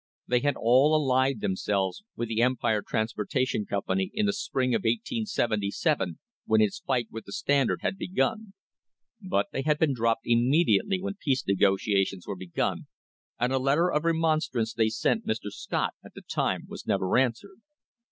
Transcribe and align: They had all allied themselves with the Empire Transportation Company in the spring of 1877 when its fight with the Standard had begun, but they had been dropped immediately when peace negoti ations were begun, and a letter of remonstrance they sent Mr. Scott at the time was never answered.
They 0.27 0.39
had 0.39 0.55
all 0.59 0.95
allied 0.95 1.41
themselves 1.41 2.01
with 2.15 2.27
the 2.27 2.41
Empire 2.41 2.81
Transportation 2.81 3.67
Company 3.67 4.09
in 4.15 4.25
the 4.25 4.33
spring 4.33 4.73
of 4.73 4.79
1877 4.79 6.17
when 6.47 6.59
its 6.59 6.79
fight 6.79 7.09
with 7.11 7.25
the 7.25 7.31
Standard 7.31 7.81
had 7.83 7.99
begun, 7.99 8.53
but 9.21 9.49
they 9.51 9.61
had 9.61 9.77
been 9.77 9.93
dropped 9.93 10.25
immediately 10.25 10.99
when 10.99 11.17
peace 11.23 11.43
negoti 11.47 11.93
ations 11.93 12.25
were 12.25 12.35
begun, 12.35 12.87
and 13.39 13.53
a 13.53 13.59
letter 13.59 13.91
of 13.91 14.03
remonstrance 14.03 14.73
they 14.73 14.89
sent 14.89 15.27
Mr. 15.27 15.51
Scott 15.51 15.93
at 16.03 16.15
the 16.15 16.21
time 16.23 16.65
was 16.67 16.87
never 16.87 17.15
answered. 17.15 17.61